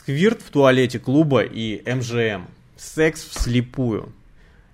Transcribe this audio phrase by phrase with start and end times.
[0.00, 2.46] Сквирт в туалете клуба и МЖМ.
[2.78, 4.14] Секс вслепую.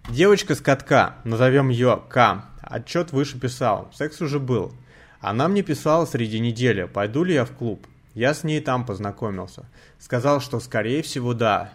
[0.09, 2.45] Девочка с катка, назовем ее К.
[2.63, 3.91] Отчет выше писал.
[3.93, 4.73] Секс уже был.
[5.19, 7.89] Она мне писала среди недели, пойду ли я в клуб.
[8.15, 9.65] Я с ней там познакомился.
[9.99, 11.73] Сказал, что скорее всего да.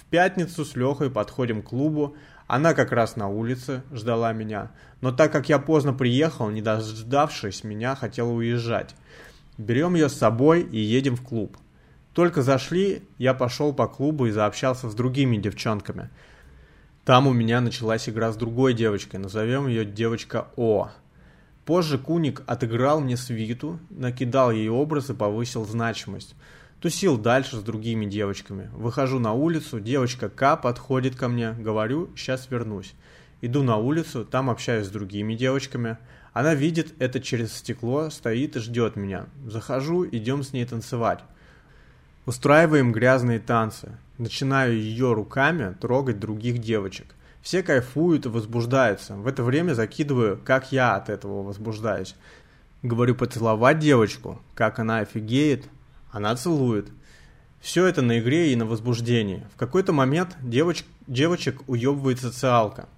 [0.00, 2.16] В пятницу с Лехой подходим к клубу.
[2.46, 4.70] Она как раз на улице ждала меня.
[5.02, 8.94] Но так как я поздно приехал, не дождавшись меня, хотела уезжать.
[9.58, 11.58] Берем ее с собой и едем в клуб.
[12.14, 16.10] Только зашли, я пошел по клубу и заобщался с другими девчонками.
[17.04, 20.90] Там у меня началась игра с другой девочкой, назовем ее девочка О.
[21.64, 26.36] Позже Куник отыграл мне свиту, накидал ей образ и повысил значимость.
[26.80, 28.70] Тусил дальше с другими девочками.
[28.72, 32.94] Выхожу на улицу, девочка К подходит ко мне, говорю, сейчас вернусь.
[33.40, 35.98] Иду на улицу, там общаюсь с другими девочками.
[36.32, 39.26] Она видит это через стекло, стоит и ждет меня.
[39.46, 41.20] Захожу, идем с ней танцевать.
[42.26, 43.98] Устраиваем грязные танцы.
[44.16, 47.14] Начинаю ее руками трогать других девочек.
[47.42, 49.14] Все кайфуют и возбуждаются.
[49.14, 52.16] В это время закидываю, как я от этого возбуждаюсь.
[52.82, 55.66] Говорю поцеловать девочку, как она офигеет.
[56.10, 56.88] Она целует.
[57.60, 59.46] Все это на игре и на возбуждении.
[59.54, 60.84] В какой-то момент девоч...
[61.06, 62.88] девочек уебывает социалка.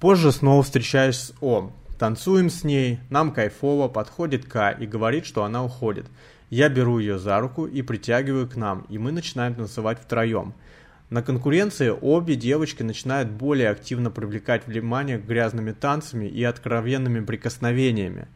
[0.00, 1.70] Позже снова встречаюсь с О.
[1.98, 6.06] Танцуем с ней, нам кайфово, подходит К и говорит, что она уходит.
[6.50, 10.54] Я беру ее за руку и притягиваю к нам, и мы начинаем танцевать втроем.
[11.10, 18.26] На конкуренции обе девочки начинают более активно привлекать внимание грязными танцами и откровенными прикосновениями.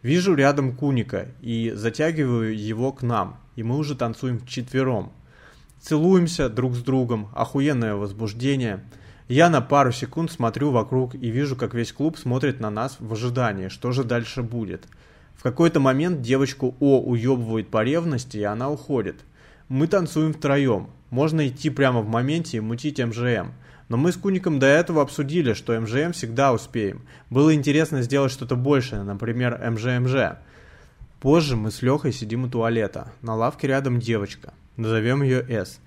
[0.00, 5.12] Вижу рядом Куника и затягиваю его к нам, и мы уже танцуем вчетвером.
[5.80, 8.84] Целуемся друг с другом, охуенное возбуждение.
[9.32, 13.12] Я на пару секунд смотрю вокруг и вижу, как весь клуб смотрит на нас в
[13.12, 14.86] ожидании, что же дальше будет–
[15.42, 19.16] в какой-то момент девочку О уебывает по ревности, и она уходит.
[19.68, 20.90] Мы танцуем втроем.
[21.10, 23.48] Можно идти прямо в моменте и мутить МЖМ.
[23.88, 27.02] Но мы с Куником до этого обсудили, что МЖМ всегда успеем.
[27.28, 30.38] Было интересно сделать что-то большее, например, МЖМЖ.
[31.18, 33.10] Позже мы с Лехой сидим у туалета.
[33.20, 34.54] На лавке рядом девочка.
[34.76, 35.80] Назовем ее С.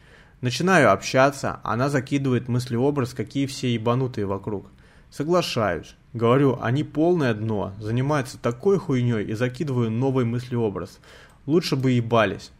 [0.45, 4.67] Начинаю общаться, она закидывает мыслеобраз, какие все ебанутые вокруг.
[5.09, 5.95] Соглашаюсь.
[6.13, 10.99] Говорю, они полное дно, занимаются такой хуйней и закидываю новый мыслеобраз.
[11.47, 12.51] Лучше бы ебались.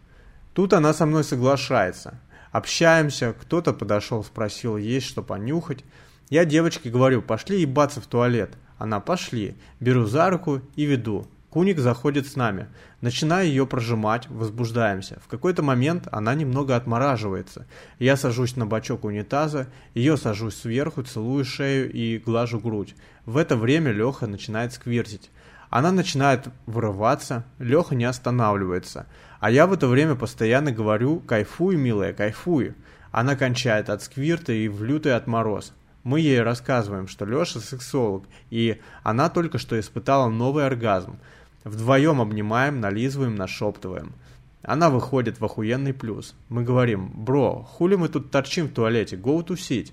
[0.56, 2.19] Тут она со мной соглашается.
[2.51, 5.84] Общаемся, кто-то подошел, спросил, есть что понюхать.
[6.31, 8.57] Я девочке говорю, пошли ебаться в туалет.
[8.79, 9.57] Она, пошли.
[9.79, 11.28] Беру за руку и веду.
[11.56, 12.68] Куник заходит с нами.
[13.00, 15.22] Начинаю ее прожимать, возбуждаемся.
[15.24, 17.66] В какой-то момент она немного отмораживается.
[17.98, 22.94] Я сажусь на бачок унитаза, ее сажусь сверху, целую шею и глажу грудь.
[23.26, 25.32] В это время Леха начинает сквиртить.
[25.70, 29.08] Она начинает вырываться, Леха не останавливается.
[29.40, 32.74] А я в это время постоянно говорю «кайфуй, милая, кайфуй».
[33.14, 35.72] Она кончает от сквирта и в лютый отмороз.
[36.04, 41.18] Мы ей рассказываем, что Леша сексолог, и она только что испытала новый оргазм–
[41.66, 44.14] Вдвоем обнимаем, нализываем, нашептываем.
[44.62, 46.36] Она выходит в охуенный плюс.
[46.48, 49.92] Мы говорим, бро, хули мы тут торчим в туалете, go тусить.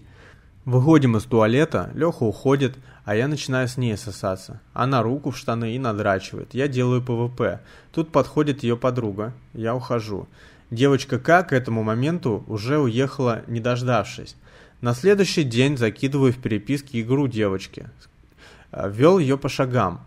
[0.67, 4.61] Выходим из туалета, Леха уходит, а я начинаю с ней сосаться.
[4.75, 6.55] Она руку в штаны и надрачивает.
[6.55, 7.61] Я делаю ПВП.
[7.91, 9.33] Тут подходит ее подруга.
[9.55, 10.29] Я ухожу.
[10.71, 14.37] Девочка К к этому моменту уже уехала, не дождавшись.
[14.83, 17.89] На следующий день закидываю в переписке игру девочки.
[18.73, 20.03] Вел ее по шагам.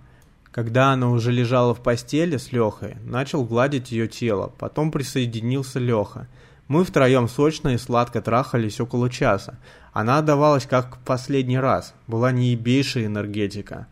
[0.56, 6.30] Когда она уже лежала в постели с Лехой, начал гладить ее тело, потом присоединился Леха.
[6.70, 9.60] Мы втроем сочно и сладко трахались около часа.
[9.92, 13.88] Она отдавалась как в последний раз, была неебейшая энергетика.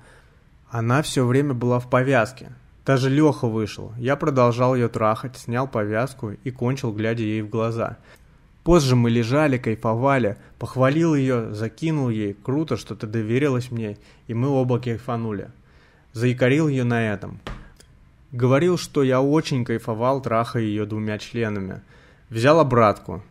[0.69, 2.53] Она все время была в повязке.
[2.85, 3.91] Даже Леха вышел.
[3.97, 7.97] Я продолжал ее трахать, снял повязку и кончил, глядя ей в глаза.
[8.63, 13.97] Позже мы лежали, кайфовали, похвалил ее, закинул ей, круто, что ты доверилась мне,
[14.27, 15.49] и мы оба кайфанули
[16.13, 17.39] заикарил ее на этом.
[18.31, 21.81] Говорил, что я очень кайфовал, трахая ее двумя членами.
[22.29, 23.23] Взял обратку.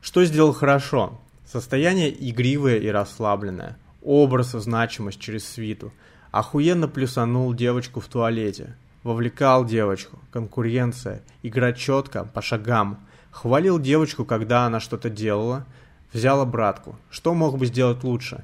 [0.00, 1.20] Что сделал хорошо?
[1.46, 3.76] Состояние игривое и расслабленное.
[4.02, 5.92] Образ значимость через свиту.
[6.30, 8.76] Охуенно плюсанул девочку в туалете.
[9.04, 10.18] Вовлекал девочку.
[10.32, 11.22] Конкуренция.
[11.42, 13.06] Игра четко, по шагам.
[13.30, 15.64] Хвалил девочку, когда она что-то делала.
[16.12, 16.96] Взял обратку.
[17.10, 18.42] Что мог бы сделать лучше?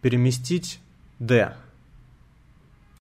[0.00, 0.80] Переместить
[1.18, 1.54] Д.